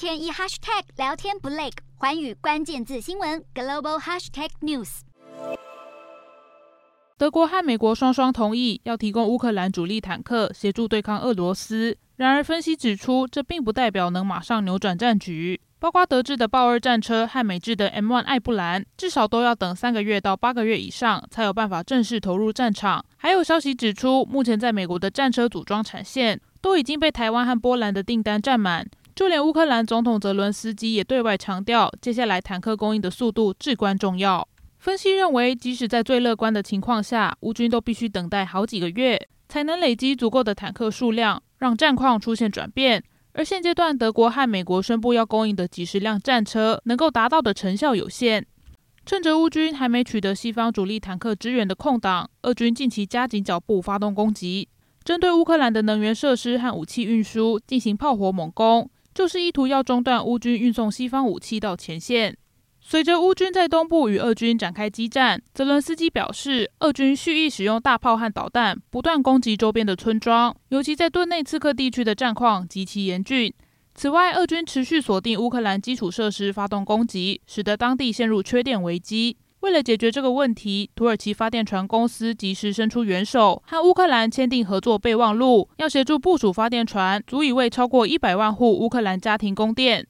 [0.00, 5.00] 天一 hashtag 聊天不累，环宇关键字新闻 global hashtag news。
[7.18, 11.98] 德国和美国双双同意要提供乌克兰主力坦克协助对抗俄罗斯。
[12.16, 15.60] 然而，分析指出，这并不代表能马上扭转战局。
[15.78, 23.04] 包括德制的豹二战车和美制的 M1 艾布兰，至少都要等三个月到八个月以上，才有办法正式投入战场。
[23.18, 28.88] 还有消息指出，目前在美国的战车组装产线都已经被台湾和波兰的订单占满。
[29.20, 34.48] 就连乌克兰总统泽伦斯基也对外强调，接下来坦克供应的速度至关重要。
[34.78, 43.04] 分析认为，即使在最乐观的情况下，乌军都必须等待好几个月，才能累积足够的坦克数量，让战况出现转变。
[43.34, 48.46] 而现阶段，德国和美国宣布要供应的几十辆战车，能够达到的成效有限。
[49.04, 54.70] 趁着乌军还没取得西方主力坦克支援的空档，俄军近期加紧脚步发动攻击，
[55.04, 62.36] 针对乌克兰的能源设施和武器运输进行炮火猛攻，就是意图要中断乌军运送西方武器到前线。
[62.82, 73.52] 随着乌军在东部与俄军展开激战，泽伦斯基表示，俄军蓄意使用大炮和导弹，不断攻击周边的村庄，尤其在顿内茨克地区的战况极其严峻。
[73.94, 79.36] 此外，俄军持续锁定乌克兰基础设施发动攻击，使得当地陷入缺电危机。
[79.60, 90.06] 为了解决这个问题，土耳其发电船公司及时伸出援手，和乌克兰签订合作备忘录，要协助部署发电船，足以为超过一百万户乌克兰家庭供电。